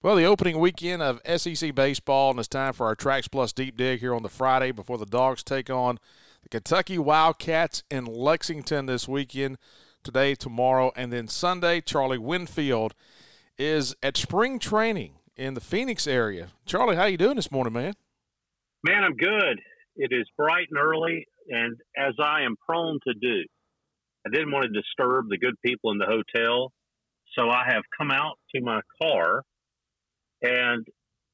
[0.00, 3.76] Well, the opening weekend of SEC baseball, and it's time for our Trax Plus deep
[3.76, 5.98] dig here on the Friday before the Dogs take on
[6.44, 9.58] the Kentucky Wildcats in Lexington this weekend.
[10.04, 12.94] Today, tomorrow, and then Sunday, Charlie Winfield
[13.58, 16.50] is at spring training in the Phoenix area.
[16.64, 17.94] Charlie, how you doing this morning, man?
[18.84, 19.58] Man, I'm good.
[19.96, 23.42] It is bright and early, and as I am prone to do,
[24.24, 26.70] I didn't want to disturb the good people in the hotel,
[27.36, 29.42] so I have come out to my car
[30.42, 30.86] and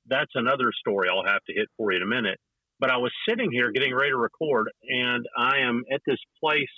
[0.07, 2.39] that's another story I'll have to hit for you in a minute.
[2.81, 6.69] But I was sitting here getting ready to record, and I am at this place.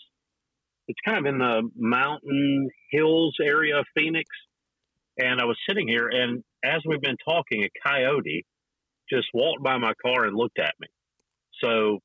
[0.89, 4.28] It's kind of in the mountain hills area of Phoenix.
[5.19, 8.45] And I was sitting here, and as we've been talking, a coyote
[9.11, 10.89] just walked by my car and looked at me.
[11.62, 12.00] So,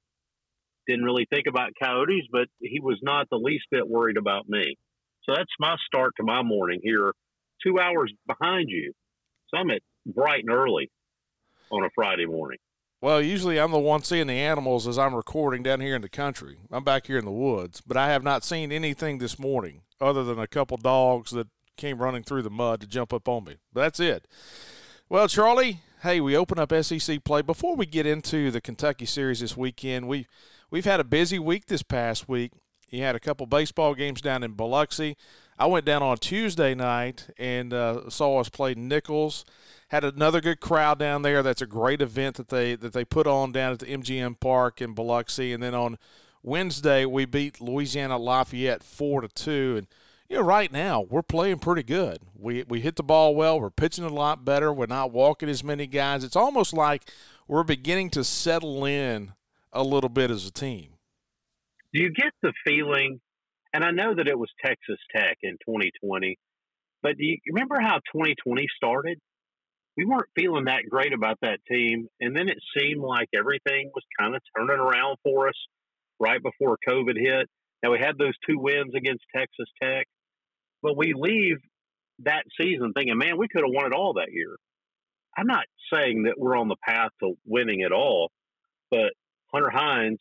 [0.88, 4.78] didn't really think about coyotes, but he was not the least bit worried about me.
[5.23, 7.12] So, that's my start to my morning here,
[7.66, 8.94] two hours behind you.
[9.50, 10.90] So, I'm at bright and early
[11.72, 12.60] on a Friday morning.
[13.02, 16.10] Well, usually I'm the one seeing the animals as I'm recording down here in the
[16.10, 16.58] country.
[16.72, 20.24] I'm back here in the woods, but I have not seen anything this morning other
[20.24, 23.56] than a couple dogs that came running through the mud to jump up on me.
[23.74, 24.28] But that's it.
[25.10, 27.42] Well, Charlie, hey, we open up SEC play.
[27.42, 30.28] Before we get into the Kentucky series this weekend, we
[30.70, 32.52] we've had a busy week this past week.
[32.92, 35.18] You had a couple baseball games down in Biloxi.
[35.58, 39.46] I went down on Tuesday night and uh, saw us play Nicholls
[39.92, 41.44] had another good crowd down there.
[41.44, 44.81] That's a great event that they that they put on down at the MGM Park
[44.81, 45.52] in Biloxi.
[45.52, 45.98] And then on
[46.42, 49.76] Wednesday we beat Louisiana Lafayette four to two.
[49.77, 49.88] And
[50.30, 52.20] you know, right now we're playing pretty good.
[52.33, 53.60] We we hit the ball well.
[53.60, 54.71] We're pitching a lot better.
[54.71, 56.23] We're not walking as many guys.
[56.23, 57.11] It's almost like
[57.49, 59.33] we're beginning to settle in
[59.73, 60.92] a little bit as a team.
[61.93, 63.20] Do you get the feeling?
[63.73, 66.37] And I know that it was Texas Tech in 2020,
[67.04, 69.20] but do you remember how 2020 started?
[69.98, 72.08] We weren't feeling that great about that team.
[72.20, 75.56] And then it seemed like everything was kind of turning around for us
[76.20, 77.50] right before COVID hit.
[77.84, 80.08] Now we had those two wins against Texas Tech,
[80.82, 81.58] but we leave
[82.20, 84.56] that season thinking, man, we could have won it all that year.
[85.38, 88.32] I'm not saying that we're on the path to winning it all,
[88.90, 89.14] but
[89.54, 90.20] Hunter Hines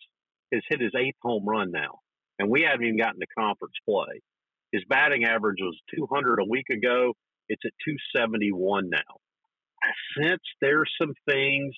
[0.53, 1.99] has hit his eighth home run now,
[2.39, 4.21] and we haven't even gotten to conference play.
[4.73, 7.13] His batting average was 200 a week ago.
[7.49, 9.20] It's at 271 now.
[9.83, 9.89] I
[10.21, 11.75] sense there's some things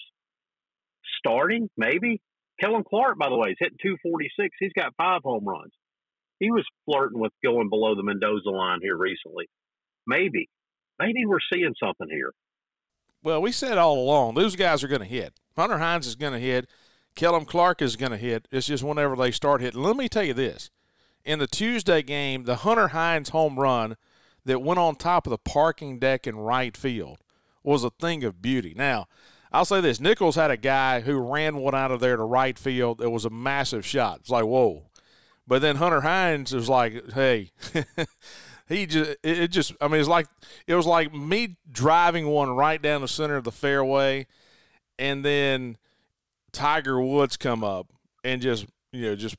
[1.18, 2.20] starting, maybe.
[2.60, 4.56] Kellen Clark, by the way, is hitting 246.
[4.58, 5.72] He's got five home runs.
[6.38, 9.48] He was flirting with going below the Mendoza line here recently.
[10.06, 10.48] Maybe,
[10.98, 12.32] maybe we're seeing something here.
[13.22, 15.34] Well, we said all along those guys are going to hit.
[15.56, 16.68] Hunter Hines is going to hit.
[17.14, 18.48] Kellen Clark is going to hit.
[18.50, 19.80] It's just whenever they start hitting.
[19.80, 20.70] Let me tell you this:
[21.24, 23.96] in the Tuesday game, the Hunter Hines home run
[24.44, 27.18] that went on top of the parking deck in right field
[27.62, 28.74] was a thing of beauty.
[28.76, 29.06] Now,
[29.52, 32.58] I'll say this Nicholls had a guy who ran one out of there to right
[32.58, 33.00] field.
[33.00, 34.20] It was a massive shot.
[34.20, 34.84] It's like, whoa.
[35.46, 37.50] But then Hunter Hines was like, hey,
[38.68, 40.28] he just, it just, I mean, it's like,
[40.66, 44.26] it was like me driving one right down the center of the fairway
[44.98, 45.76] and then
[46.52, 47.88] Tiger Woods come up
[48.24, 49.36] and just, you know, just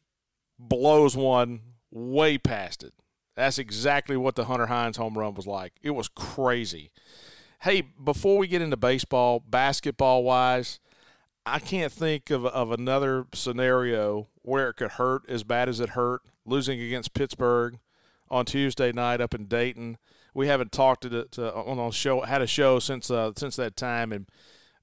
[0.60, 2.94] blows one way past it.
[3.36, 5.74] That's exactly what the Hunter Hines home run was like.
[5.82, 6.92] It was crazy.
[7.64, 10.82] Hey, before we get into baseball, basketball wise,
[11.46, 15.92] I can't think of, of another scenario where it could hurt as bad as it
[15.92, 17.80] hurt losing against Pittsburgh
[18.30, 19.98] on Tuesday night up in Dayton.
[20.34, 23.78] We haven't talked to, to on a show had a show since uh, since that
[23.78, 24.28] time, and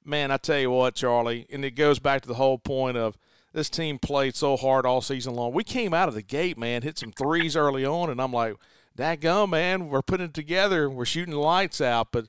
[0.02, 3.19] man, I tell you what, Charlie, and it goes back to the whole point of
[3.52, 5.52] this team played so hard all season long.
[5.52, 8.54] We came out of the gate, man, hit some threes early on, and I'm like,
[8.94, 12.25] that gum, man, we're putting it together, we're shooting the lights out, but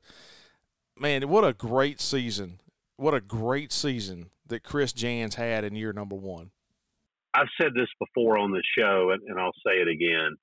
[1.02, 2.60] man, what a great season.
[2.96, 6.52] What a great season that Chris Jans had in year number one.
[7.34, 10.36] I've said this before on the show, and, and I'll say it again.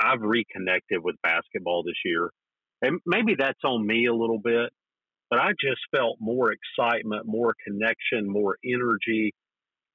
[0.00, 2.30] I've reconnected with basketball this year.
[2.82, 4.70] And maybe that's on me a little bit,
[5.30, 9.32] but I just felt more excitement, more connection, more energy,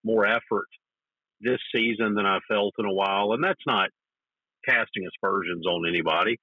[0.04, 0.68] more effort
[1.42, 3.34] this season than I felt in a while.
[3.34, 3.90] And that's not
[4.68, 6.38] casting aspersions on anybody.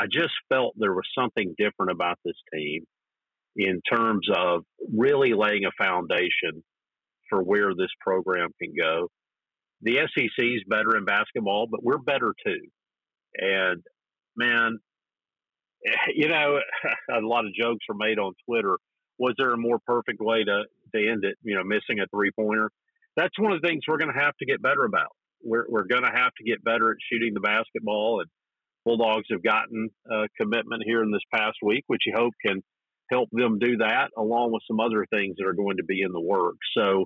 [0.00, 2.84] I just felt there was something different about this team.
[3.56, 4.62] in terms of
[4.96, 6.62] really laying a foundation
[7.28, 9.08] for where this program can go.
[9.82, 12.60] The SEC is better in basketball, but we're better too.
[13.34, 13.82] And
[14.36, 14.78] man,
[16.14, 16.60] you know,
[17.12, 18.78] a lot of jokes are made on Twitter.
[19.18, 20.62] Was there a more perfect way to,
[20.94, 21.36] to end it?
[21.42, 22.70] You know, missing a three pointer.
[23.16, 25.14] That's one of the things we're going to have to get better about.
[25.42, 28.20] We're, we're going to have to get better at shooting the basketball.
[28.20, 28.30] And
[28.90, 32.62] Bulldogs have gotten a commitment here in this past week, which you hope can
[33.10, 36.12] help them do that, along with some other things that are going to be in
[36.12, 36.66] the works.
[36.76, 37.04] So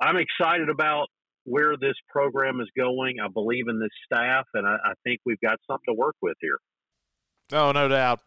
[0.00, 1.06] I'm excited about
[1.44, 3.16] where this program is going.
[3.22, 6.36] I believe in this staff, and I, I think we've got something to work with
[6.40, 6.58] here.
[7.52, 8.20] Oh, no doubt.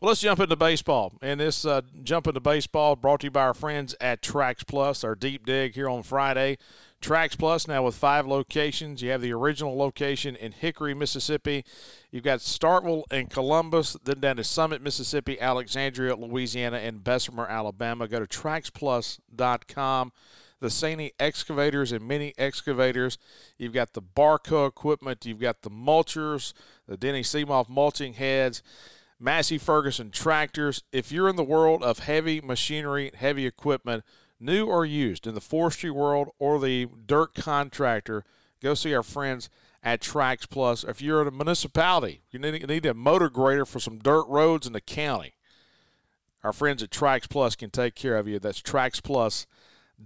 [0.00, 1.12] Well, let's jump into baseball.
[1.22, 5.04] And this uh, jump into baseball brought to you by our friends at Trax Plus,
[5.04, 6.58] our deep dig here on Friday.
[7.02, 9.02] Trax Plus now with five locations.
[9.02, 11.64] You have the original location in Hickory, Mississippi.
[12.10, 18.08] You've got Starkville and Columbus, then down to Summit, Mississippi, Alexandria, Louisiana, and Bessemer, Alabama.
[18.08, 20.12] Go to traxplus.com
[20.62, 23.18] the Sany excavators and mini excavators.
[23.58, 25.26] You've got the Barko equipment.
[25.26, 26.52] You've got the mulchers,
[26.86, 28.62] the Denis Cimaf mulching heads,
[29.18, 30.84] Massey Ferguson tractors.
[30.92, 34.04] If you're in the world of heavy machinery, heavy equipment,
[34.42, 38.24] new or used in the forestry world or the dirt contractor,
[38.62, 39.48] go see our friends
[39.82, 40.84] at Trax Plus.
[40.84, 44.66] If you're in a municipality, you need, need a motor grader for some dirt roads
[44.66, 45.34] in the county.
[46.44, 48.38] Our friends at Trax Plus can take care of you.
[48.38, 49.46] That's Trax Plus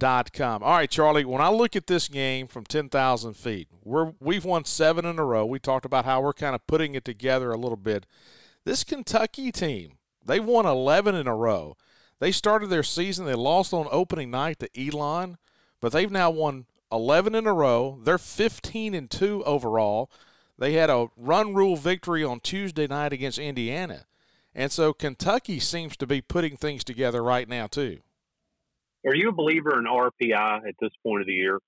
[0.01, 0.63] com.
[0.63, 4.65] All right, Charlie, when I look at this game from 10,000 feet, we're, we've won
[4.65, 5.47] seven in a row.
[5.47, 8.07] We talked about how we're kind of putting it together a little bit.
[8.65, 9.93] This Kentucky team,
[10.25, 11.77] they've won 11 in a row.
[12.19, 15.37] They started their season, they lost on opening night to Elon,
[15.81, 18.01] but they've now won 11 in a row.
[18.03, 20.11] They're 15 and 2 overall.
[20.59, 24.07] They had a run rule victory on Tuesday night against Indiana.
[24.55, 27.99] And so Kentucky seems to be putting things together right now, too.
[29.07, 31.59] Are you a believer in RPI at this point of the year?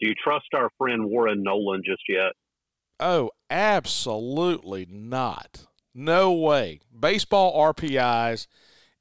[0.00, 2.32] Do you trust our friend Warren Nolan just yet?
[3.00, 5.66] Oh, absolutely not.
[5.94, 6.80] No way.
[6.96, 8.46] Baseball RPIs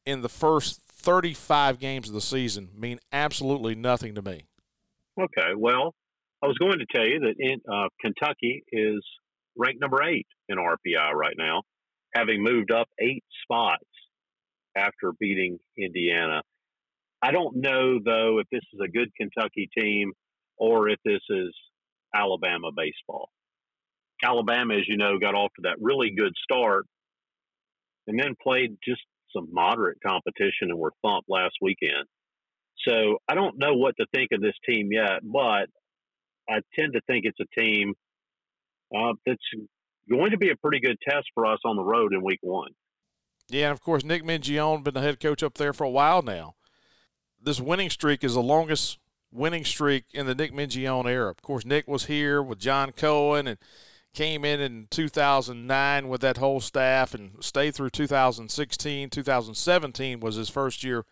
[0.08, 4.46] in the first 35 games of the season mean absolutely nothing to me.
[5.20, 5.54] Okay.
[5.56, 5.94] Well,
[6.42, 9.04] I was going to tell you that in, uh, Kentucky is
[9.58, 11.64] ranked number eight in RPI right now,
[12.16, 13.84] having moved up eight spots
[14.78, 16.42] after beating Indiana.
[17.22, 20.14] I don't know though if this is a good Kentucky team
[20.58, 21.54] or if this is
[22.16, 23.30] Alabama baseball.
[24.24, 26.86] Alabama, as you know, got off to that really good start
[28.08, 29.02] and then played just
[29.36, 32.06] some moderate competition and were thumped last weekend.
[32.88, 35.68] So I don't know what to think of this team yet, but
[36.50, 37.94] I tend to think it's a team
[38.96, 39.42] uh, that's
[40.10, 42.72] going to be a pretty good test for us on the road in week one.
[43.50, 46.22] Yeah, and of course, Nick Mingione been the head coach up there for a while
[46.22, 46.56] now
[47.42, 49.00] this winning streak is the longest
[49.32, 51.30] winning streak in the Nick Mingione era.
[51.30, 53.58] Of course, Nick was here with John Cohen and
[54.14, 59.10] came in in 2009 with that whole staff and stayed through 2016.
[59.10, 61.06] 2017 was his first year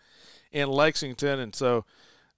[0.52, 1.86] in Lexington, and so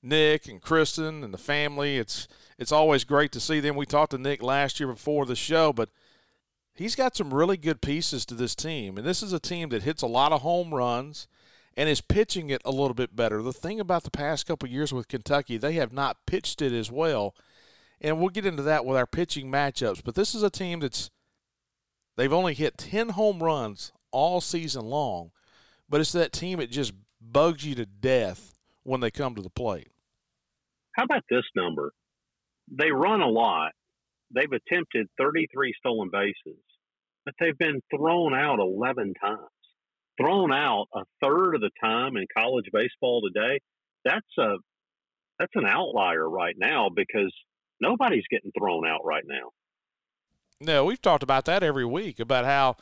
[0.02, 2.28] Nick and Kristen and the family, it's
[2.58, 3.76] it's always great to see them.
[3.76, 5.90] We talked to Nick last year before the show, but
[6.74, 9.84] he's got some really good pieces to this team, and this is a team that
[9.84, 11.28] hits a lot of home runs
[11.76, 13.42] and is pitching it a little bit better.
[13.44, 16.92] The thing about the past couple years with Kentucky, they have not pitched it as
[16.92, 17.36] well.
[18.02, 20.04] And we'll get into that with our pitching matchups.
[20.04, 21.10] But this is a team that's
[22.16, 25.32] they've only hit 10 home runs all season long,
[25.90, 29.50] but it's that team that just bugs you to death when they come to the
[29.50, 29.90] plate.
[30.94, 31.92] How about this number?
[32.72, 33.72] They run a lot.
[34.34, 36.62] They've attempted 33 stolen bases,
[37.26, 39.50] but they've been thrown out 11 times
[40.20, 43.60] thrown out a third of the time in college baseball today,
[44.04, 44.56] that's a
[45.40, 47.32] that's an outlier right now because
[47.80, 49.52] nobody's getting thrown out right now.
[50.60, 52.78] No, we've talked about that every week about how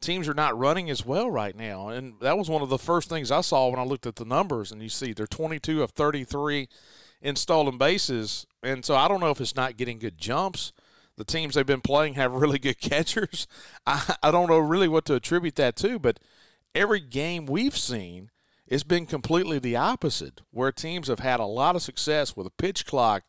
[0.00, 1.88] teams are not running as well right now.
[1.88, 4.24] And that was one of the first things I saw when I looked at the
[4.24, 6.68] numbers and you see they're 22 of 33
[7.20, 8.46] in stolen bases.
[8.62, 10.72] And so I don't know if it's not getting good jumps.
[11.16, 13.46] The teams they've been playing have really good catchers.
[13.86, 16.20] I, I don't know really what to attribute that to, but–
[16.74, 18.30] every game we've seen,
[18.66, 22.50] it's been completely the opposite, where teams have had a lot of success with a
[22.50, 23.24] pitch clock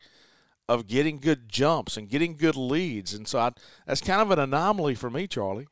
[0.72, 3.14] of getting good jumps and getting good leads.
[3.14, 3.52] And so I,
[3.86, 5.68] that's kind of an anomaly for me, Charlie.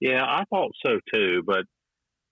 [0.00, 1.42] Yeah, I thought so too.
[1.44, 1.64] But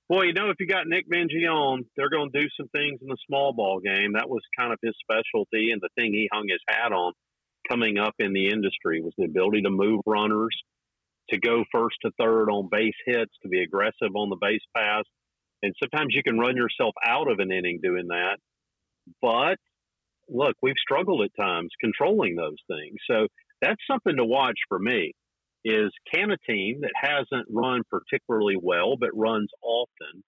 [0.08, 3.08] boy, you know, if you got Nick Mingione, they're going to do some things in
[3.08, 4.14] the small ball game.
[4.14, 7.12] That was kind of his specialty and the thing he hung his hat on
[7.70, 10.56] coming up in the industry was the ability to move runners
[11.28, 15.04] to go first to third on base hits, to be aggressive on the base pass.
[15.62, 18.38] And sometimes you can run yourself out of an inning doing that.
[19.20, 19.58] But
[20.28, 22.96] look, we've struggled at times controlling those things.
[23.10, 23.26] So
[23.60, 25.12] that's something to watch for me
[25.64, 30.24] is can a team that hasn't run particularly well but runs often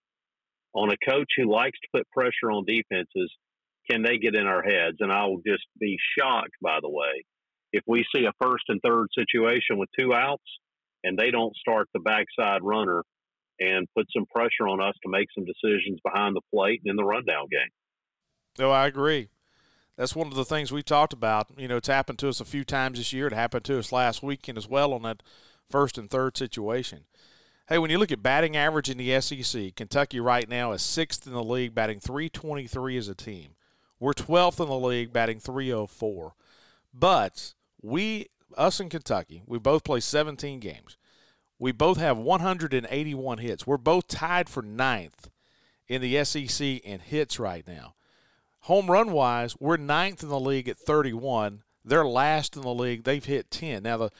[0.74, 3.32] on a coach who likes to put pressure on defenses,
[3.90, 4.96] can they get in our heads?
[5.00, 7.24] And I will just be shocked, by the way,
[7.72, 10.42] if we see a first and third situation with two outs
[11.02, 13.02] and they don't start the backside runner
[13.60, 16.96] and put some pressure on us to make some decisions behind the plate and in
[16.96, 17.70] the rundown game.
[18.58, 19.28] No, I agree.
[19.96, 21.48] That's one of the things we talked about.
[21.56, 23.28] You know, it's happened to us a few times this year.
[23.28, 25.22] It happened to us last weekend as well on that
[25.70, 27.04] first and third situation.
[27.68, 31.26] Hey, when you look at batting average in the SEC, Kentucky right now is sixth
[31.26, 33.54] in the league, batting 323 as a team.
[33.98, 36.34] We're 12th in the league, batting 304.
[36.92, 40.98] But we, us in Kentucky, we both play 17 games.
[41.58, 43.66] We both have 181 hits.
[43.66, 45.30] We're both tied for ninth
[45.88, 47.94] in the SEC in hits right now.
[48.64, 51.64] Home run wise, we're ninth in the league at 31.
[51.84, 53.04] They're last in the league.
[53.04, 53.82] They've hit 10.
[53.82, 54.10] Now the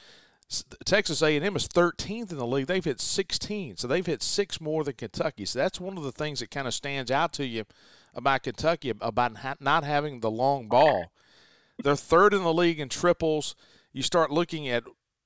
[0.85, 2.67] Texas A&M is 13th in the league.
[2.67, 5.45] They've hit 16, so they've hit six more than Kentucky.
[5.45, 7.65] So that's one of the things that kind of stands out to you
[8.13, 11.11] about Kentucky about not having the long ball.
[11.83, 13.55] They're third in the league in triples.
[13.93, 14.83] You start looking at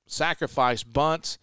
[0.08, 1.38] sacrifice bunts.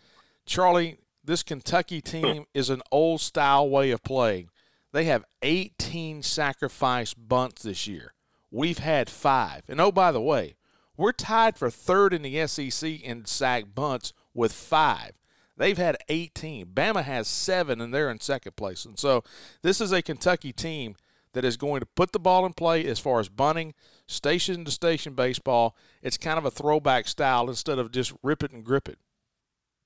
[0.47, 4.49] Charlie, this Kentucky team is an old style way of playing.
[4.97, 8.15] They have 18 sacrifice bunts this year.
[8.51, 9.61] We've had five.
[9.69, 10.57] And oh, by the way,
[10.97, 15.13] we're tied for third in the SEC in sack bunts with five.
[15.55, 16.69] They've had 18.
[16.69, 18.87] Bama has seven, and they're in second place.
[18.87, 19.23] And so
[19.61, 20.97] this is a Kentucky team
[21.35, 23.75] that is going to put the ball in play as far as bunting,
[24.07, 25.77] station to station baseball.
[26.01, 28.99] It's kind of a throwback style instead of just rip it and grip it.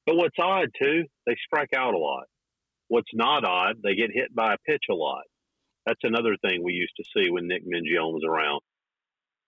[0.07, 2.29] But what's odd, too, they strike out a lot.
[2.91, 5.23] What's not odd, they get hit by a pitch a lot.
[5.87, 8.63] That's another thing we used to see when Nick Mingione was around.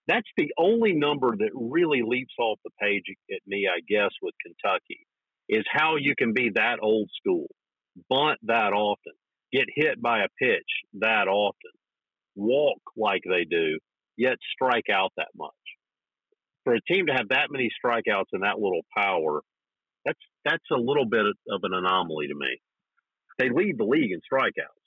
[0.07, 4.33] That's the only number that really leaps off the page at me, I guess, with
[4.41, 5.05] Kentucky,
[5.49, 7.47] is how you can be that old school,
[8.09, 9.11] bunt that often,
[9.51, 10.69] get hit by a pitch
[11.01, 11.71] that often,
[12.37, 13.77] walk like they do,
[14.15, 15.51] yet strike out that much.
[16.63, 19.41] For a team to have that many strikeouts and that little power,
[20.05, 22.57] that's that's a little bit of an anomaly to me.
[23.39, 24.83] They lead the league in strikeouts.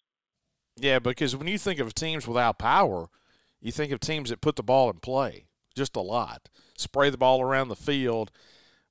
[0.78, 3.08] Yeah, because when you think of teams without power,
[3.60, 7.18] you think of teams that put the ball in play just a lot, spray the
[7.18, 8.32] ball around the field,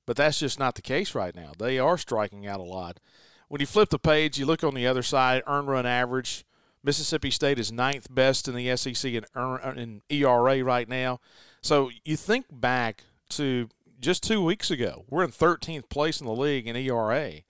[0.06, 1.52] but that's just not the case right now.
[1.58, 3.00] They are striking out a lot.
[3.48, 6.44] When you flip the page, you look on the other side, earn run average.
[6.82, 11.20] Mississippi State is ninth best in the SEC in, uh, in ERA right now.
[11.60, 13.68] So you think back to
[14.00, 17.42] just two weeks ago, we're in 13th place in the league in ERA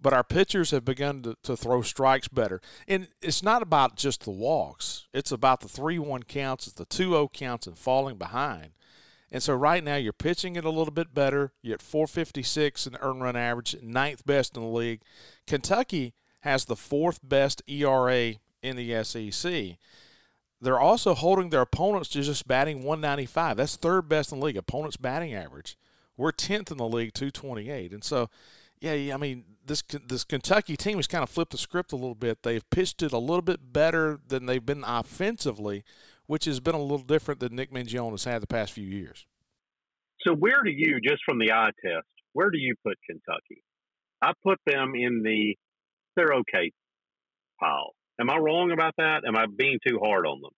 [0.00, 2.60] but our pitchers have begun to, to throw strikes better.
[2.88, 6.84] And it's not about just the walks, it's about the 3 1 counts, it's the
[6.84, 8.70] 2 0 counts, and falling behind.
[9.32, 11.52] And so right now you're pitching it a little bit better.
[11.62, 15.02] You're at 456 in the earn run average, ninth best in the league.
[15.46, 19.76] Kentucky has the fourth best ERA in the SEC.
[20.60, 23.56] They're also holding their opponents to just batting 195.
[23.56, 25.76] That's third best in the league, opponents' batting average.
[26.16, 27.92] We're 10th in the league, 228.
[27.92, 28.28] And so,
[28.80, 32.14] yeah, I mean, this this Kentucky team has kind of flipped the script a little
[32.14, 32.42] bit.
[32.42, 35.84] They've pitched it a little bit better than they've been offensively,
[36.26, 39.26] which has been a little different than Nick Mingione has had the past few years.
[40.26, 43.62] So where do you, just from the eye test, where do you put Kentucky?
[44.22, 45.56] I put them in the
[46.16, 46.72] they're okay
[47.58, 47.94] pile.
[48.20, 49.22] Am I wrong about that?
[49.26, 50.50] Am I being too hard on them?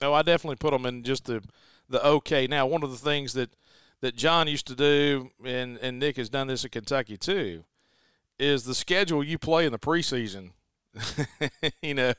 [0.00, 1.42] No, I definitely put them in just the
[1.88, 2.46] the okay.
[2.46, 3.50] Now, one of the things that
[4.04, 7.64] that John used to do, and and Nick has done this at Kentucky too,
[8.38, 10.50] is the schedule you play in the preseason.
[11.82, 12.12] you know,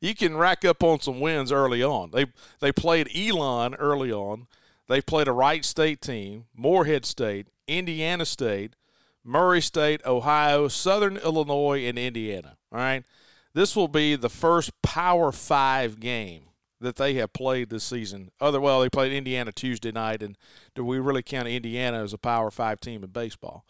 [0.00, 2.10] you can rack up on some wins early on.
[2.10, 2.24] They
[2.60, 4.46] they played Elon early on.
[4.88, 8.74] They played a Wright State team, Morehead State, Indiana State,
[9.22, 12.56] Murray State, Ohio, Southern Illinois, and Indiana.
[12.72, 13.04] All right,
[13.52, 16.44] this will be the first Power Five game
[16.80, 18.30] that they have played this season.
[18.40, 20.36] Other well, they played Indiana Tuesday night, and
[20.74, 23.64] do we really count Indiana as a Power Five team in baseball?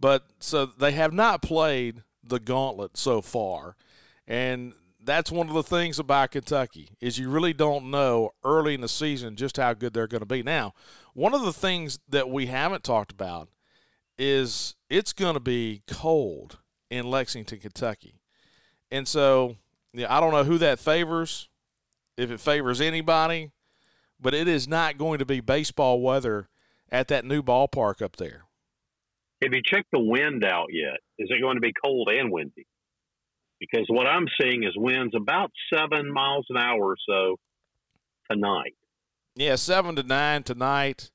[0.00, 3.76] But so they have not played the gauntlet so far.
[4.26, 8.80] And that's one of the things about Kentucky is you really don't know early in
[8.80, 10.42] the season just how good they're going to be.
[10.42, 10.72] Now,
[11.12, 13.48] one of the things that we haven't talked about
[14.16, 16.58] is it's going to be cold
[16.90, 18.20] in Lexington, Kentucky.
[18.90, 19.56] And so,
[19.92, 21.48] yeah, I don't know who that favors,
[22.16, 23.50] if it favors anybody,
[24.20, 26.48] but it is not going to be baseball weather
[26.90, 28.44] at that new ballpark up there.
[29.42, 31.00] Have you checked the wind out yet?
[31.18, 32.66] Is it going to be cold and windy?
[33.64, 37.38] because what I'm seeing is winds about seven miles an hour or so
[38.30, 38.74] tonight.
[39.36, 41.10] Yeah, seven to nine tonight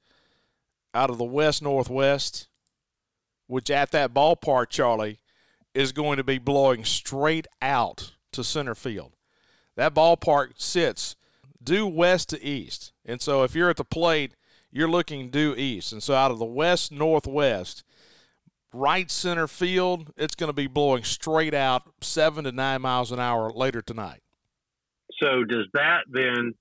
[0.93, 2.47] out of the west northwest,
[3.47, 5.19] which at that ballpark, Charlie,
[5.73, 9.13] is going to be blowing straight out to center field.
[9.79, 11.15] That ballpark sits
[11.63, 12.91] due west to east.
[13.05, 14.33] And so if you're at the plate,
[14.73, 15.93] you're looking due east.
[15.93, 17.85] And so out of the west northwest,
[18.73, 23.21] right center field, it's going to be blowing straight out seven to nine miles an
[23.21, 24.21] hour later tonight.
[25.23, 26.55] So does that then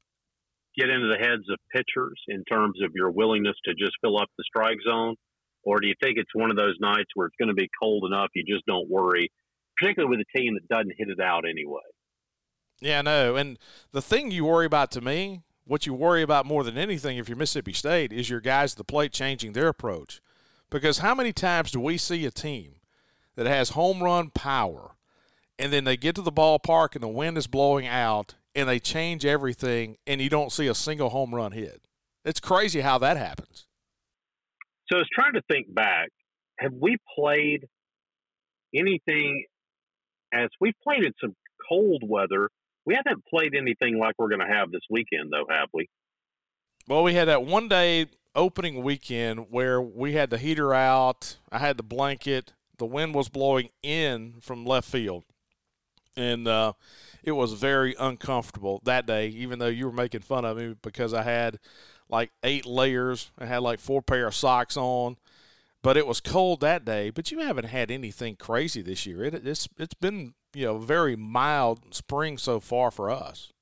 [0.78, 4.28] get into the heads of pitchers in terms of your willingness to just fill up
[4.38, 5.16] the strike zone?
[5.64, 8.04] Or do you think it's one of those nights where it's going to be cold
[8.06, 9.28] enough you just don't worry,
[9.76, 11.82] particularly with a team that doesn't hit it out anyway?
[12.80, 13.36] Yeah, no.
[13.36, 13.58] And
[13.92, 17.28] the thing you worry about to me, what you worry about more than anything if
[17.28, 20.20] you're Mississippi State, is your guys at the plate changing their approach.
[20.70, 22.76] Because how many times do we see a team
[23.34, 24.96] that has home run power
[25.58, 28.78] and then they get to the ballpark and the wind is blowing out and they
[28.78, 31.82] change everything and you don't see a single home run hit?
[32.24, 33.66] It's crazy how that happens.
[34.90, 36.08] So I was trying to think back.
[36.58, 37.66] Have we played
[38.74, 39.44] anything
[40.32, 41.34] as we played in some
[41.68, 42.50] cold weather?
[42.88, 45.90] We haven't played anything like we're going to have this weekend, though, have we?
[46.88, 51.36] Well, we had that one day opening weekend where we had the heater out.
[51.52, 52.54] I had the blanket.
[52.78, 55.24] The wind was blowing in from left field,
[56.16, 56.72] and uh,
[57.22, 59.28] it was very uncomfortable that day.
[59.28, 61.58] Even though you were making fun of me because I had
[62.08, 65.18] like eight layers, I had like four pair of socks on,
[65.82, 67.10] but it was cold that day.
[67.10, 69.24] But you haven't had anything crazy this year.
[69.24, 73.52] It, it's it's been you know very mild spring so far for us.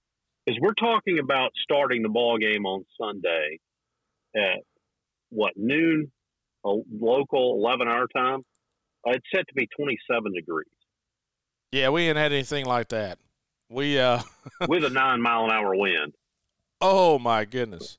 [0.49, 3.59] As we're talking about starting the ball game on Sunday,
[4.37, 4.61] at
[5.31, 6.12] what noon,
[6.64, 8.43] a local eleven hour time.
[9.07, 10.66] Uh, it's set to be twenty seven degrees.
[11.73, 13.19] Yeah, we ain't had anything like that.
[13.69, 14.21] We uh
[14.69, 16.14] with a nine mile an hour wind.
[16.81, 17.99] Oh my goodness.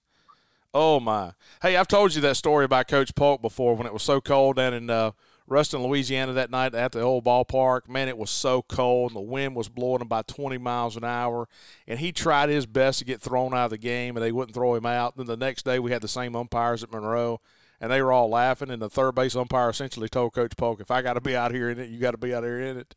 [0.73, 1.33] Oh my.
[1.61, 4.57] Hey, I've told you that story about Coach Polk before when it was so cold
[4.57, 5.11] down in uh,
[5.47, 7.87] Ruston, Louisiana that night at the old ballpark.
[7.87, 11.47] Man, it was so cold and the wind was blowing about 20 miles an hour.
[11.87, 14.53] And he tried his best to get thrown out of the game and they wouldn't
[14.53, 15.15] throw him out.
[15.15, 17.39] Then the next day we had the same umpires at Monroe
[17.79, 18.69] and they were all laughing.
[18.69, 21.53] And the third base umpire essentially told Coach Polk, if I got to be out
[21.53, 22.93] here in it, you got to be out here in it.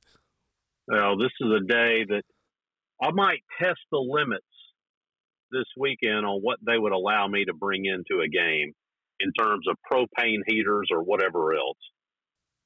[0.89, 2.23] Well, this is a day that
[3.01, 4.45] I might test the limits
[5.53, 8.73] this weekend on what they would allow me to bring into a game
[9.21, 11.79] in terms of propane heaters or whatever else.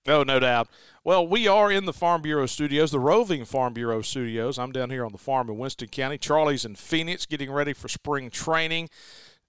[0.06, 0.68] Oh, no doubt.
[1.02, 4.58] Well, we are in the Farm Bureau studios, the roving Farm Bureau studios.
[4.58, 6.18] I'm down here on the farm in Winston County.
[6.18, 8.90] Charlie's in Phoenix getting ready for spring training.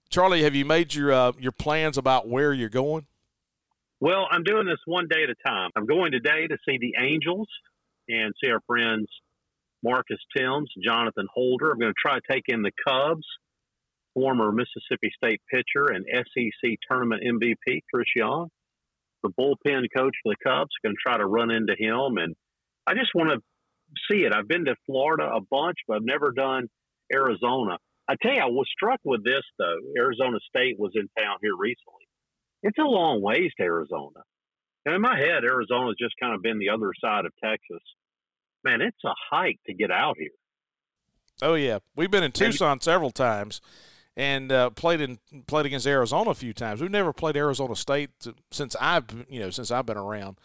[0.10, 3.06] Charlie, have you made your uh, your plans about where you're going?
[4.00, 5.72] Well, I'm doing this one day at a time.
[5.76, 7.50] I'm going today to see the Angels
[8.08, 9.08] and see our friends
[9.84, 11.72] Marcus Thames, Jonathan Holder.
[11.72, 13.26] I'm going to try to take in the Cubs,
[14.14, 18.50] former Mississippi State pitcher and SEC tournament MVP Chris Young
[19.28, 20.72] the bullpen coach for the Cubs.
[20.84, 22.36] Going to try to run into him, and
[22.88, 23.42] I just want to
[24.10, 24.34] see it.
[24.34, 26.68] I've been to Florida a bunch, but I've never done
[27.14, 27.78] Arizona.
[28.08, 29.78] I tell you, I was struck with this though.
[29.98, 32.06] Arizona State was in town here recently.
[32.64, 34.22] It's a long ways to Arizona,
[34.86, 37.84] and in my head, Arizona's just kind of been the other side of Texas.
[38.64, 40.30] Man, it's a hike to get out here.
[41.42, 43.62] Oh yeah, we've been in Tucson several times,
[44.18, 46.82] and uh, played in played against Arizona a few times.
[46.82, 48.12] We've never played Arizona State
[48.52, 50.38] since I've you know since I've been around.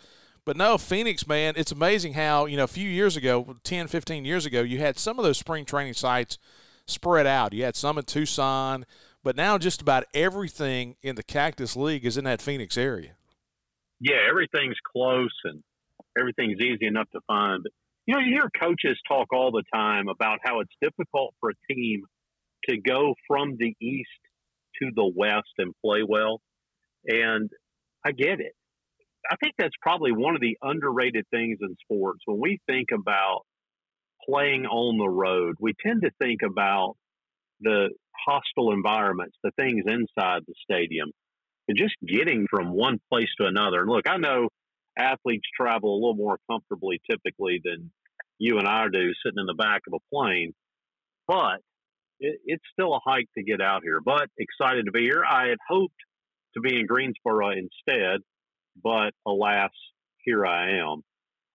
[0.44, 4.24] But no, Phoenix, man, it's amazing how, you know, a few years ago, 10, 15
[4.24, 6.38] years ago, you had some of those spring training sites
[6.86, 7.52] spread out.
[7.52, 8.86] You had some in Tucson,
[9.22, 13.16] but now just about everything in the Cactus League is in that Phoenix area.
[14.00, 15.62] Yeah, everything's close and
[16.18, 17.62] everything's easy enough to find.
[17.62, 17.72] But,
[18.06, 21.72] you know, you hear coaches talk all the time about how it's difficult for a
[21.72, 22.04] team–
[22.68, 24.08] to go from the east
[24.82, 26.40] to the west and play well.
[27.06, 27.50] And
[28.04, 28.54] I get it.
[29.30, 32.20] I think that's probably one of the underrated things in sports.
[32.24, 33.42] When we think about
[34.28, 36.96] playing on the road, we tend to think about
[37.60, 41.10] the hostile environments, the things inside the stadium,
[41.68, 43.80] and just getting from one place to another.
[43.80, 44.48] And look, I know
[44.98, 47.90] athletes travel a little more comfortably typically than
[48.38, 50.52] you and I do sitting in the back of a plane,
[51.28, 51.60] but
[52.20, 55.24] it, it's still a hike to get out here, but excited to be here.
[55.28, 55.94] I had hoped
[56.54, 58.20] to be in Greensboro instead,
[58.82, 59.70] but alas,
[60.24, 61.02] here I am.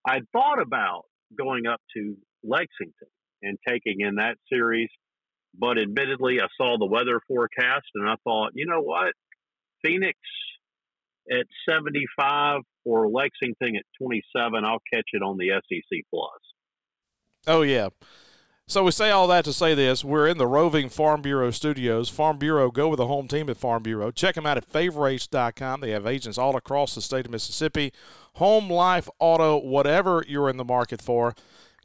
[0.08, 1.04] I thought about
[1.38, 3.10] going up to Lexington
[3.41, 4.89] and taking in that series,
[5.58, 9.13] but admittedly, I saw the weather forecast and I thought, you know what?
[9.84, 10.17] Phoenix
[11.32, 16.30] at 75 or Lexington at 27, I'll catch it on the SEC Plus.
[17.47, 17.89] Oh yeah.
[18.67, 20.04] So we say all that to say this.
[20.04, 22.10] We're in the roving Farm Bureau studios.
[22.10, 24.10] Farm Bureau, go with the home team at Farm Bureau.
[24.10, 25.82] Check them out at favorites.com.
[25.82, 27.93] They have agents all across the state of Mississippi.
[28.34, 31.36] Home, life, auto, whatever you're in the market for,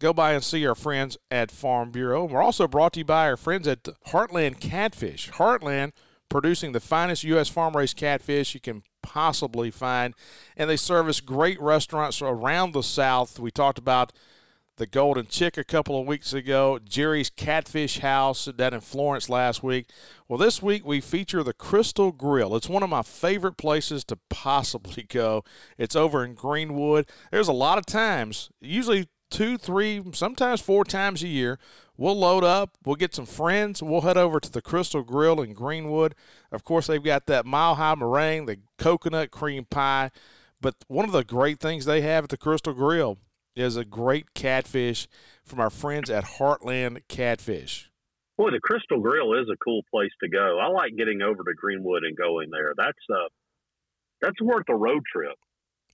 [0.01, 2.25] go by and see our friends at Farm Bureau.
[2.25, 5.31] We're also brought to you by our friends at Heartland Catfish.
[5.33, 5.93] Heartland
[6.31, 7.51] producing the finest U.S.
[7.51, 10.15] farm raised catfish you can possibly find.
[10.57, 13.39] And they service great restaurants around the South.
[13.39, 14.15] We talked about
[14.81, 19.63] the Golden Chick a couple of weeks ago, Jerry's Catfish House down in Florence last
[19.63, 19.91] week.
[20.27, 22.57] Well, this week we feature the Crystal Grill.
[22.57, 25.45] It's one of my favorite places to possibly go.
[25.77, 27.11] It's over in Greenwood.
[27.31, 31.59] There's a lot of times, usually two, three, sometimes four times a year.
[31.99, 35.53] We'll load up, we'll get some friends, we'll head over to the Crystal Grill in
[35.53, 36.15] Greenwood.
[36.51, 40.11] Of course, they've got that mile high meringue, the coconut cream pie.
[40.59, 43.19] But one of the great things they have at the Crystal Grill
[43.57, 45.09] is a great catfish
[45.45, 47.91] from our friends at Heartland Catfish.
[48.37, 50.59] Boy, the Crystal Grill is a cool place to go.
[50.59, 52.73] I like getting over to Greenwood and going there.
[52.77, 53.29] That's uh
[54.23, 55.37] that's worth a road trip.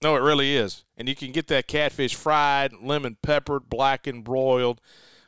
[0.03, 0.85] No, it really is.
[0.97, 4.81] And you can get that catfish fried, lemon peppered, blackened, broiled.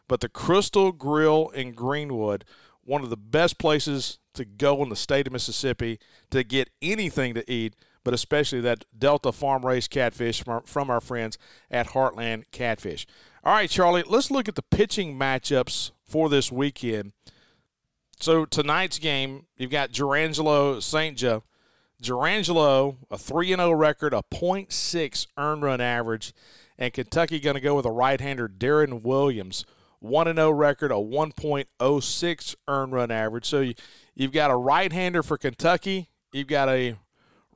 [0.08, 2.44] But the Crystal Grill in Greenwood,
[2.82, 5.98] one of the best places to go in the state of Mississippi
[6.30, 10.90] to get anything to eat but especially that Delta farm raised catfish from our, from
[10.90, 11.38] our friends
[11.70, 13.06] at Heartland Catfish.
[13.44, 17.12] All right, Charlie, let's look at the pitching matchups for this weekend.
[18.20, 21.42] So tonight's game, you've got Jurrangelo Cijntje.
[22.02, 26.32] Jurrangelo, a 3 0 record, a .6 earned run average,
[26.78, 29.64] and Kentucky going to go with a right hander, Darren Williams.
[30.00, 33.46] 1 0 record, a 1.06 earned run average.
[33.46, 33.74] So you,
[34.14, 36.10] you've got a right hander for Kentucky.
[36.32, 36.96] You've got a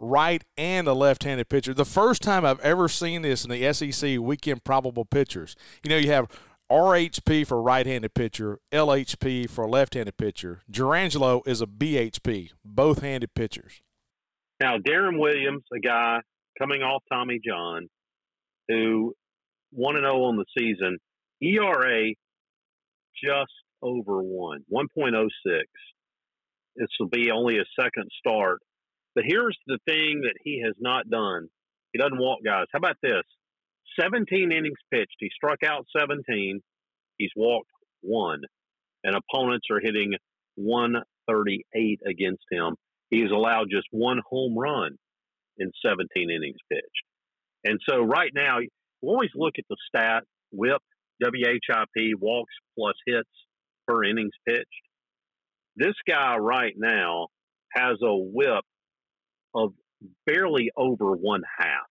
[0.02, 1.72] right and a left-handed pitcher.
[1.72, 5.54] The first time I've ever seen this in the SEC weekend probable pitchers.
[5.82, 6.28] You know, you have
[6.70, 10.62] RHP for right-handed pitcher, LHP for left-handed pitcher.
[10.70, 13.80] Jurrangelo is a BHP, both-handed pitchers.
[14.60, 16.18] Now, Darren Williams, a guy
[16.58, 17.88] coming off Tommy John,
[18.68, 19.14] who
[19.70, 20.98] one and zero oh on the season,
[21.40, 22.10] ERA
[23.22, 25.66] just over one, one point oh six.
[26.76, 28.60] This will be only a second start
[29.14, 31.48] but here's the thing that he has not done.
[31.92, 32.66] He doesn't walk guys.
[32.72, 33.22] How about this?
[34.01, 35.16] 17 innings pitched.
[35.18, 36.61] He struck out 17.
[37.18, 37.70] He's walked
[38.01, 38.40] one.
[39.05, 40.12] And opponents are hitting
[40.57, 42.77] 138 against him.
[43.11, 44.96] He's allowed just one home run
[45.59, 46.85] in 17 innings pitched.
[47.64, 48.68] And so right now, we
[49.03, 50.81] always look at the stat whip,
[51.20, 53.29] WHIP, walks plus hits
[53.87, 54.66] per innings pitched.
[55.77, 57.29] This guy right now
[57.75, 58.64] has a whip
[59.54, 59.72] of
[60.26, 61.86] barely over one half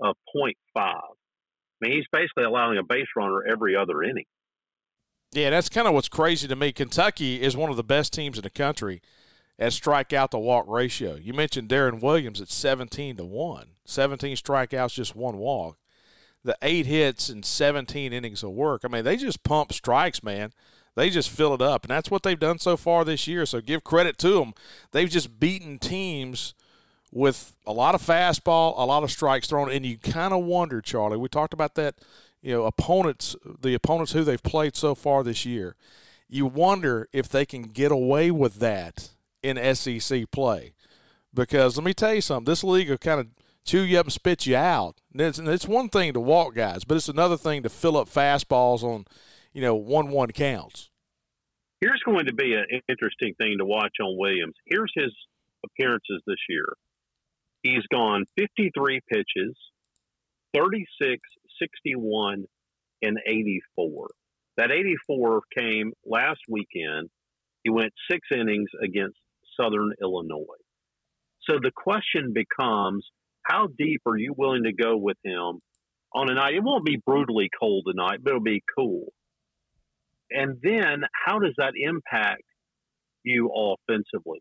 [0.00, 0.52] of 0.5.
[0.76, 1.00] I
[1.80, 4.24] mean, he's basically allowing a base runner every other inning.
[5.32, 6.72] Yeah, that's kind of what's crazy to me.
[6.72, 9.02] Kentucky is one of the best teams in the country
[9.58, 11.16] at strikeout to walk ratio.
[11.16, 13.66] You mentioned Darren Williams at 17 to 1.
[13.84, 15.76] 17 strikeouts, just one walk.
[16.44, 18.82] The eight hits and 17 innings of work.
[18.84, 20.52] I mean, they just pump strikes, man.
[20.94, 21.84] They just fill it up.
[21.84, 23.44] And that's what they've done so far this year.
[23.44, 24.54] So give credit to them.
[24.92, 26.54] They've just beaten teams–
[27.12, 30.80] with a lot of fastball, a lot of strikes thrown, and you kind of wonder,
[30.80, 31.16] Charlie.
[31.16, 31.96] We talked about that,
[32.42, 35.74] you know, opponents, the opponents who they've played so far this year.
[36.28, 39.10] You wonder if they can get away with that
[39.42, 40.74] in SEC play,
[41.32, 42.44] because let me tell you something.
[42.44, 43.28] This league will kind of
[43.64, 44.96] chew you up and spit you out.
[45.12, 47.96] And it's, and it's one thing to walk guys, but it's another thing to fill
[47.96, 49.06] up fastballs on,
[49.52, 50.90] you know, one-one counts.
[51.80, 54.54] Here's going to be an interesting thing to watch on Williams.
[54.66, 55.12] Here's his
[55.64, 56.74] appearances this year.
[57.62, 59.56] He's gone 53 pitches,
[60.54, 61.20] 36,
[61.60, 62.44] 61,
[63.02, 64.08] and 84.
[64.56, 67.10] That 84 came last weekend.
[67.62, 69.18] He went six innings against
[69.58, 70.62] Southern Illinois.
[71.42, 73.06] So the question becomes
[73.42, 75.60] how deep are you willing to go with him
[76.14, 76.54] on a night?
[76.54, 79.12] It won't be brutally cold tonight, but it'll be cool.
[80.30, 82.42] And then how does that impact
[83.24, 84.40] you offensively?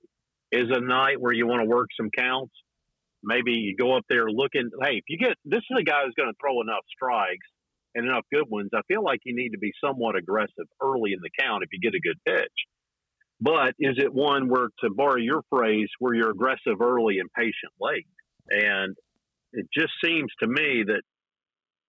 [0.51, 2.53] Is a night where you want to work some counts?
[3.23, 4.69] Maybe you go up there looking.
[4.81, 7.47] Hey, if you get this is a guy who's going to throw enough strikes
[7.97, 8.69] and enough good ones.
[8.73, 11.79] I feel like you need to be somewhat aggressive early in the count if you
[11.79, 12.53] get a good pitch.
[13.41, 17.73] But is it one where, to borrow your phrase, where you're aggressive early and patient
[17.79, 18.07] late?
[18.49, 18.95] And
[19.53, 21.01] it just seems to me that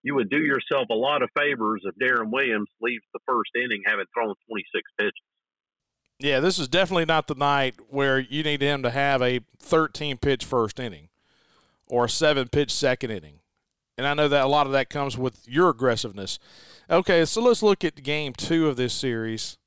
[0.02, 3.82] you would do yourself a lot of favors if Darren Williams leaves the first inning
[3.86, 5.12] having thrown 26 pitches.
[6.20, 10.18] Yeah, this is definitely not the night where you need him to have a 13
[10.18, 11.07] pitch first inning
[11.88, 13.40] or a seven pitch second inning.
[13.96, 16.38] And I know that a lot of that comes with your aggressiveness.
[16.88, 19.58] Okay, so let's look at game two of this series.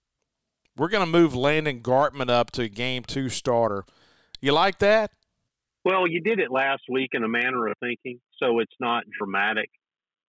[0.77, 3.83] We're going to move Landon Gartman up to game two starter.
[4.39, 5.11] You like that?
[5.83, 9.69] Well, you did it last week in a manner of thinking, so it's not dramatic.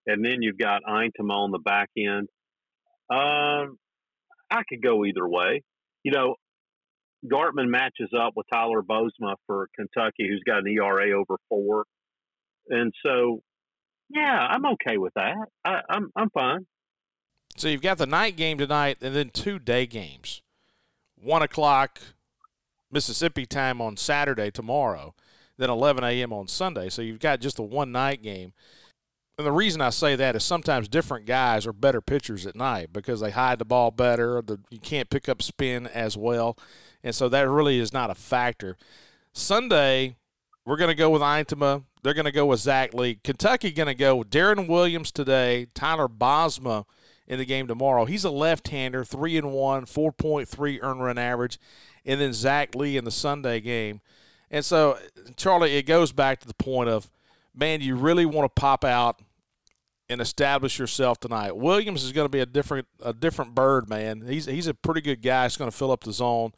[0.07, 2.29] And then you've got Eintema on the back end.
[3.09, 3.79] Um,
[4.51, 5.63] I could go either way.
[6.03, 6.37] You know,
[7.31, 11.85] Gartman matches up with Tyler Bosma for Kentucky, who's got an ERA over four,
[12.69, 13.43] and so
[14.11, 15.37] yeah, I'm okay with that.
[15.65, 16.67] I, I'm I'm fine.
[17.57, 20.43] So you've got the night game tonight, and then two day games,
[21.17, 22.01] one o'clock
[22.91, 25.15] Mississippi time on Saturday tomorrow,
[25.57, 26.33] then 11 a.m.
[26.33, 26.89] on Sunday.
[26.91, 28.53] So you've got just a one night game.
[29.39, 32.93] And the reason I say that is sometimes different guys are better pitchers at night
[32.93, 34.43] because they hide the ball better.
[34.43, 36.59] The, you can't pick up spin as well.
[37.05, 38.77] And so that really is not a factor.
[39.33, 40.17] Sunday,
[40.65, 41.85] we're going to go with Intima.
[42.03, 43.19] They're going to go with Zach Lee.
[43.23, 46.85] Kentucky going to go with Darren Williams today, Tyler Bosma
[47.27, 48.05] in the game tomorrow.
[48.05, 51.59] He's a left-hander, three and one, four point three earned run average,
[52.05, 54.01] and then Zach Lee in the Sunday game.
[54.51, 54.99] And so,
[55.37, 57.11] Charlie, it goes back to the point of,
[57.55, 59.21] man, you really want to pop out
[60.09, 61.57] and establish yourself tonight.
[61.57, 64.25] Williams is going to be a different a different bird, man.
[64.27, 65.45] He's he's a pretty good guy.
[65.45, 66.53] He's going to fill up the zone.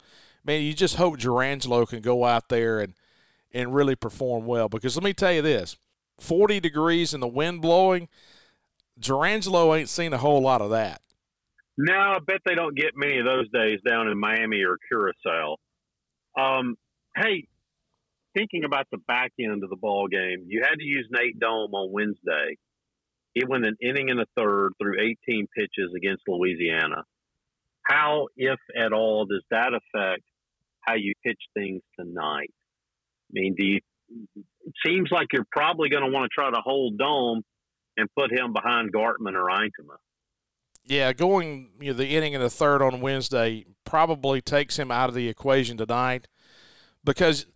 [0.45, 2.93] Man, you just hope Jurrangelo can go out there and
[3.51, 4.69] and really perform well.
[4.69, 5.75] Because let me tell you this:
[6.19, 8.07] forty degrees and the wind blowing,
[8.99, 11.01] Jurrangelo ain't seen a whole lot of that.
[11.77, 15.57] No, I bet they don't get many of those days down in Miami or Curacao.
[16.39, 16.75] Um,
[17.17, 17.47] hey,
[18.35, 21.73] thinking about the back end of the ball game, you had to use Nate Dohm
[21.73, 22.57] on Wednesday.
[23.33, 27.03] He went an inning and a third through 18 pitches against Louisiana.
[27.83, 30.23] How, if at all, does that affect
[30.85, 32.51] how you pitch things tonight?
[32.51, 33.79] I mean, do you,
[34.35, 37.43] it seems like you're probably going to want to try to hold Dohm
[37.97, 39.97] and put him behind Gartman or Eintema.
[40.83, 45.09] Yeah, going you know, the inning and the third on Wednesday probably takes him out
[45.09, 46.27] of the equation tonight
[47.03, 47.47] because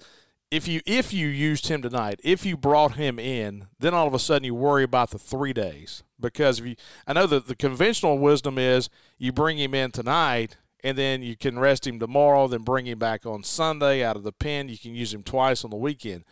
[0.50, 4.16] if you if you used him tonight, if you brought him in, then all of
[4.16, 7.56] a sudden you worry about the three days because if you, I know that the
[7.56, 8.90] conventional wisdom is
[9.20, 13.00] you bring him in tonight and then you can rest him tomorrow, then bring him
[13.00, 14.70] back on Sunday out of the pen.
[14.70, 16.24] You can use him twice on the weekend,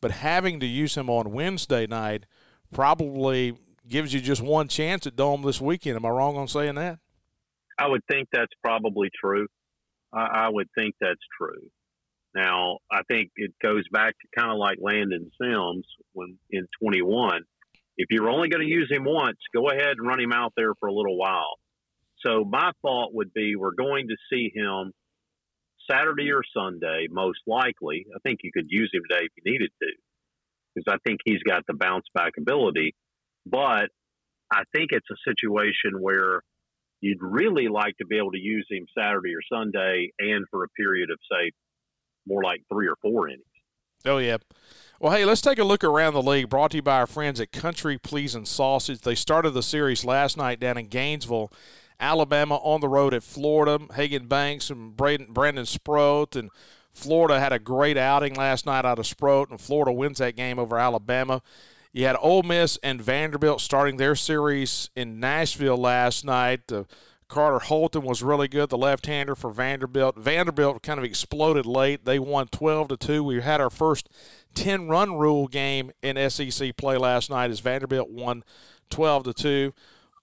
[0.00, 2.24] but having to use him on Wednesday night
[2.72, 3.56] probably
[3.88, 5.96] gives you just one chance at Dohm this weekend.
[5.96, 6.98] Am I wrong on saying that?
[7.78, 9.46] I would think that's probably true.
[10.12, 11.70] I, I would think that's true.
[12.34, 17.42] Now, I think it goes back to kind of like Landon Sims when in 21.
[17.96, 20.74] If you're only going to use him once, go ahead and run him out there
[20.78, 21.56] for a little while.
[22.24, 24.92] So my thought would be we're going to see him
[25.90, 28.06] Saturday or Sunday, most likely.
[28.14, 29.88] I think you could use him today if you needed to
[30.74, 32.94] because I think he's got the bounce back ability.
[33.46, 33.88] But
[34.52, 36.42] I think it's a situation where
[37.00, 40.68] you'd really like to be able to use him Saturday or Sunday and for a
[40.68, 41.52] period of, say,
[42.26, 43.42] more like three or four innings.
[44.04, 44.38] Oh, yeah.
[45.00, 46.48] Well, hey, let's take a look around the league.
[46.48, 49.00] Brought to you by our friends at Country Pleasing Sausage.
[49.00, 51.52] They started the series last night down in Gainesville,
[52.00, 53.84] Alabama, on the road at Florida.
[53.94, 56.50] Hagan Banks and Brandon Sproat and
[56.92, 60.58] Florida had a great outing last night out of Sproat, and Florida wins that game
[60.58, 61.42] over Alabama.
[61.92, 66.70] You had Ole Miss and Vanderbilt starting their series in Nashville last night.
[66.70, 66.84] Uh,
[67.28, 70.16] Carter Holton was really good, the left-hander for Vanderbilt.
[70.16, 72.04] Vanderbilt kind of exploded late.
[72.04, 73.22] They won 12 to 2.
[73.22, 74.08] We had our first
[74.54, 78.44] 10-run rule game in SEC play last night as Vanderbilt won
[78.90, 79.74] 12 to 2.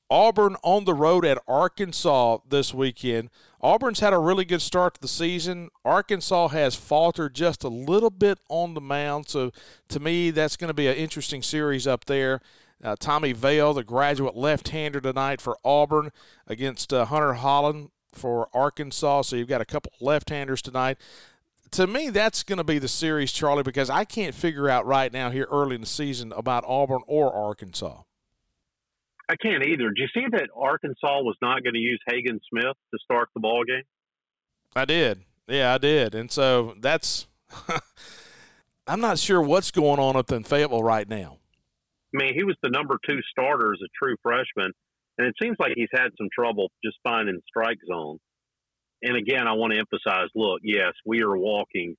[0.10, 3.30] Auburn on the road at Arkansas this weekend.
[3.62, 5.70] Auburn's had a really good start to the season.
[5.84, 9.28] Arkansas has faltered just a little bit on the mound.
[9.30, 9.52] So
[9.90, 12.42] to me, that's going to be an interesting series up there.
[12.84, 16.12] Uh, Tommy Vail, the graduate left hander tonight for Auburn
[16.46, 19.24] against uh, Hunter Hollan for Arkansas.
[19.24, 20.98] So you've got a couple left handers tonight.
[21.72, 25.12] To me, that's going to be the series, Charlie, because I can't figure out right
[25.12, 28.04] now here early in the season about Auburn or Arkansas.
[29.28, 29.90] I can't either.
[29.90, 33.40] Did you see that Arkansas was not going to use Hagen Smith to start the
[33.40, 33.84] ball game?
[34.76, 35.22] I did.
[35.48, 36.16] Yeah, I did.
[36.16, 37.28] And so that's
[38.88, 41.38] I'm not sure what's going on up in Fayetteville right now.
[42.14, 44.72] I mean, he was the number two starter as a true freshman,
[45.18, 48.20] and it seems like he's had some trouble just finding strike zone.
[49.02, 51.96] And again, I want to emphasize: look, yes, we are walking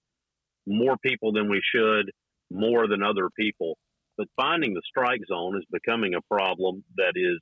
[0.67, 2.11] more people than we should,
[2.51, 3.77] more than other people.
[4.17, 7.39] But finding the strike zone is becoming a problem that is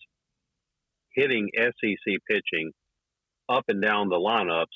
[1.14, 2.72] hitting SEC pitching
[3.48, 4.74] up and down the lineups,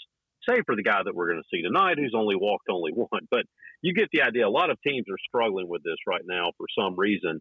[0.49, 3.27] save for the guy that we're going to see tonight who's only walked only one.
[3.31, 3.43] But
[3.83, 4.47] you get the idea.
[4.47, 7.41] A lot of teams are struggling with this right now for some reason.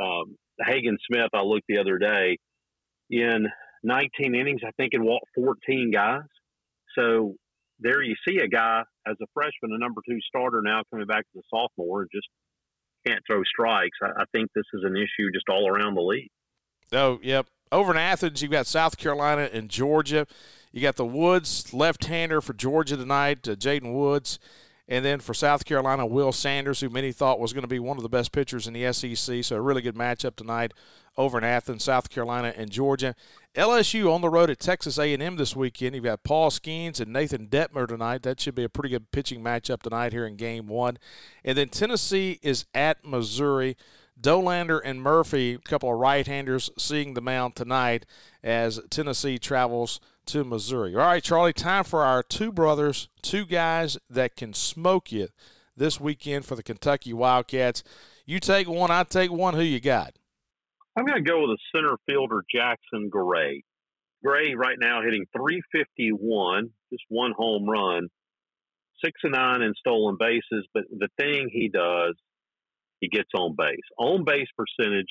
[0.00, 2.38] Um, Hagen Smith, I looked the other day,
[3.10, 3.46] in
[3.82, 6.22] 19 innings, I think, and walked 14 guys.
[6.96, 7.34] So
[7.80, 11.24] there you see a guy as a freshman, a number two starter now coming back
[11.34, 12.28] as a sophomore, just
[13.06, 13.96] can't throw strikes.
[14.02, 16.30] I, I think this is an issue just all around the league.
[16.92, 17.46] Oh, yep.
[17.72, 20.26] Over in Athens, you've got South Carolina and Georgia.
[20.72, 24.38] You got the Woods left-hander for Georgia tonight, uh, Jaden Woods.
[24.90, 27.96] And then for South Carolina, Will Sanders, who many thought was going to be one
[27.96, 29.44] of the best pitchers in the SEC.
[29.44, 30.74] So a really good matchup tonight
[31.16, 33.14] over in Athens, South Carolina, and Georgia.
[33.54, 35.94] LSU on the road at Texas A&M this weekend.
[35.94, 38.24] You've got Paul Skenes and Nathan Dettmer tonight.
[38.24, 40.98] That should be a pretty good pitching matchup tonight here in Game One.
[41.44, 43.76] And then Tennessee is at Missouri.
[44.20, 48.04] Dollander and Murphy, a couple of right-handers, seeing the mound tonight
[48.42, 50.00] as Tennessee travels
[50.30, 50.94] to Missouri.
[50.94, 55.26] All right, Charlie, time for our two brothers, two guys that can smoke you
[55.76, 57.82] this weekend for the Kentucky Wildcats.
[58.26, 59.54] You take one, I take one.
[59.54, 60.14] Who you got?
[60.96, 63.64] I'm going to go with a center fielder, Jackson Gray.
[64.24, 68.08] Gray right now hitting 351, just one home run,
[69.04, 70.64] six and nine in stolen bases.
[70.72, 72.14] But the thing he does,
[73.00, 73.80] he gets on base.
[73.98, 75.08] On base percentage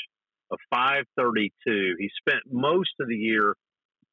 [0.49, 1.95] of 532.
[1.99, 3.55] He spent most of the year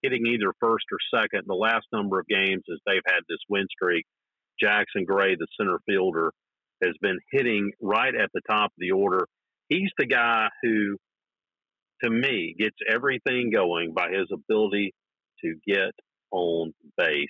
[0.02, 1.42] hitting either first or second.
[1.46, 4.06] The last number of games as they've had this win streak,
[4.60, 6.32] Jackson Gray, the center fielder,
[6.82, 9.26] has been hitting right at the top of the order.
[9.68, 10.96] He's the guy who,
[12.04, 14.94] to me, gets everything going by his ability
[15.42, 15.92] to get
[16.30, 17.28] on base.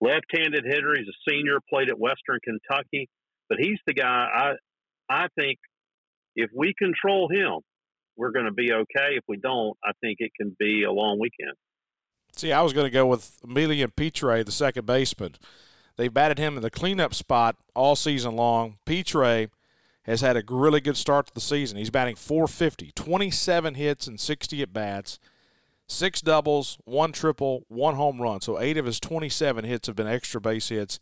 [0.00, 3.08] Left handed hitter, he's a senior, played at Western Kentucky,
[3.48, 4.52] but he's the guy I
[5.10, 5.58] I think
[6.36, 7.60] if we control him,
[8.18, 9.14] we're going to be okay.
[9.16, 11.56] If we don't, I think it can be a long weekend.
[12.36, 15.36] See, I was going to go with Emilien Pitre, the second baseman.
[15.96, 18.78] They've batted him in the cleanup spot all season long.
[18.84, 19.48] Pitre
[20.02, 21.78] has had a really good start to the season.
[21.78, 25.18] He's batting 450, 27 hits and 60 at bats,
[25.86, 28.40] six doubles, one triple, one home run.
[28.40, 31.00] So eight of his 27 hits have been extra base hits,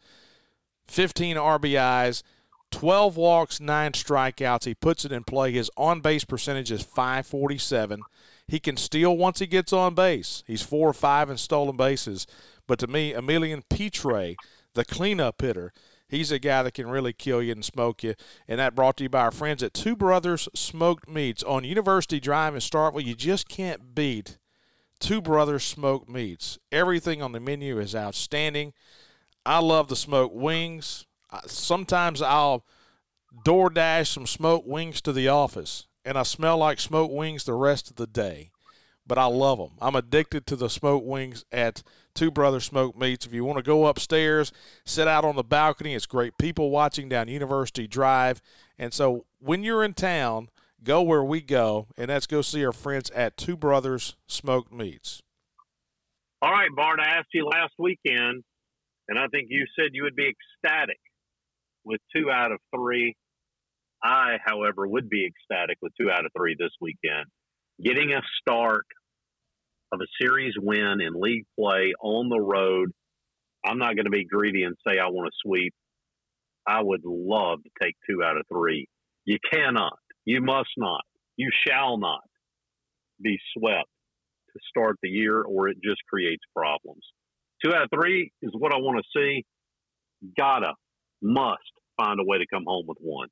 [0.86, 2.22] 15 RBIs.
[2.70, 4.64] 12 walks, 9 strikeouts.
[4.64, 5.52] He puts it in play.
[5.52, 8.02] His on base percentage is 547.
[8.48, 10.42] He can steal once he gets on base.
[10.46, 12.26] He's 4 or 5 in stolen bases.
[12.66, 14.36] But to me, Emilien Pitre,
[14.74, 15.72] the cleanup hitter,
[16.08, 18.14] he's a guy that can really kill you and smoke you.
[18.46, 22.20] And that brought to you by our friends at Two Brothers Smoked Meats on University
[22.20, 23.04] Drive in Starkville.
[23.04, 24.38] You just can't beat
[24.98, 26.58] Two Brothers Smoked Meats.
[26.72, 28.72] Everything on the menu is outstanding.
[29.44, 31.06] I love the smoked wings
[31.46, 32.64] sometimes I'll
[33.44, 37.90] DoorDash some smoked wings to the office, and I smell like smoked wings the rest
[37.90, 38.50] of the day.
[39.06, 39.72] But I love them.
[39.80, 43.24] I'm addicted to the smoked wings at Two Brothers Smoked Meats.
[43.24, 44.50] If you want to go upstairs,
[44.84, 48.42] sit out on the balcony, it's great people watching down University Drive.
[48.78, 50.48] And so when you're in town,
[50.82, 55.22] go where we go, and let's go see our friends at Two Brothers Smoked Meats.
[56.42, 58.42] All right, Bart, I asked you last weekend,
[59.08, 60.32] and I think you said you would be
[60.64, 60.98] ecstatic
[61.86, 63.14] with two out of three.
[64.02, 67.26] I, however, would be ecstatic with two out of three this weekend.
[67.82, 68.86] Getting a start
[69.92, 72.90] of a series win in league play on the road.
[73.64, 75.72] I'm not going to be greedy and say I want to sweep.
[76.66, 78.88] I would love to take two out of three.
[79.24, 81.02] You cannot, you must not,
[81.36, 82.22] you shall not
[83.22, 83.88] be swept
[84.52, 87.02] to start the year, or it just creates problems.
[87.64, 89.44] Two out of three is what I want to see.
[90.36, 90.74] Gotta,
[91.26, 91.62] must
[91.96, 93.28] find a way to come home with one.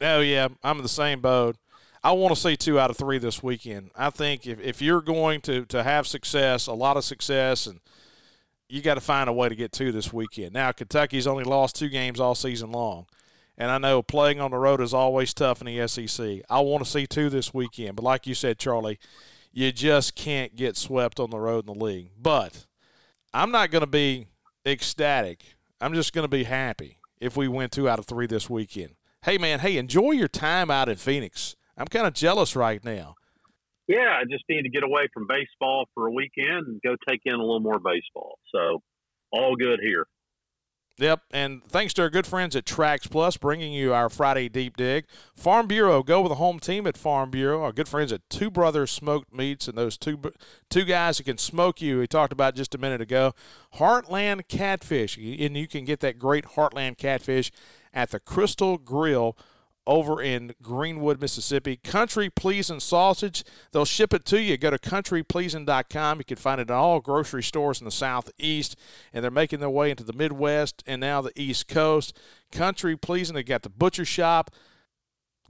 [0.00, 1.56] Oh yeah, I'm in the same boat.
[2.02, 3.90] I want to see two out of three this weekend.
[3.94, 7.80] I think if, if you're going to, to have success, a lot of success, and
[8.70, 10.54] you got to find a way to get two this weekend.
[10.54, 13.06] Now, Kentucky's only lost two games all season long.
[13.58, 16.40] And I know playing on the road is always tough in the SEC.
[16.48, 17.96] I want to see two this weekend.
[17.96, 18.98] But like you said, Charlie,
[19.52, 22.12] you just can't get swept on the road in the league.
[22.18, 22.64] But
[23.34, 24.28] I'm not going to be
[24.64, 25.56] ecstatic.
[25.80, 28.94] I'm just going to be happy if we win two out of three this weekend.
[29.24, 31.56] Hey, man, hey, enjoy your time out in Phoenix.
[31.76, 33.14] I'm kind of jealous right now.
[33.88, 37.22] Yeah, I just need to get away from baseball for a weekend and go take
[37.24, 38.38] in a little more baseball.
[38.54, 38.82] So,
[39.32, 40.06] all good here.
[41.00, 44.76] Yep, and thanks to our good friends at Trax Plus, bringing you our Friday Deep
[44.76, 45.06] Dig.
[45.34, 47.62] Farm Bureau, go with the home team at Farm Bureau.
[47.62, 50.20] Our good friends at Two Brothers Smoked Meats, and those two
[50.68, 52.00] two guys who can smoke you.
[52.00, 53.32] We talked about just a minute ago.
[53.76, 57.50] Heartland Catfish, and you can get that great Heartland Catfish
[57.94, 59.38] at the Crystal Grill
[59.86, 61.76] over in Greenwood, Mississippi.
[61.76, 64.56] Country Pleasing Sausage, they'll ship it to you.
[64.56, 66.18] Go to countrypleasing.com.
[66.18, 68.76] You can find it in all grocery stores in the Southeast,
[69.12, 72.16] and they're making their way into the Midwest and now the East Coast.
[72.52, 74.50] Country Pleasing, they got the butcher shop.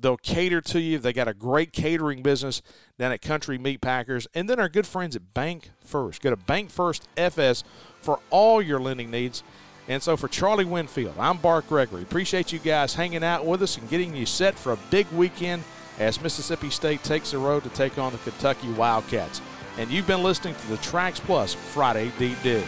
[0.01, 0.99] They'll cater to you.
[0.99, 2.63] They got a great catering business
[2.99, 4.27] down at Country Meat Packers.
[4.35, 6.23] And then our good friends at Bank First.
[6.23, 7.65] Go to Bank First FS
[8.01, 9.43] for all your lending needs.
[9.91, 12.03] And so for Charlie Winfield, I'm Bart Gregory.
[12.03, 15.65] Appreciate you guys hanging out with us and getting you set for a big weekend
[15.99, 19.43] as Mississippi State takes the road to take on the Kentucky Wildcats.
[19.79, 22.65] And you've been listening to the Trax Plus Friday Deep Dig.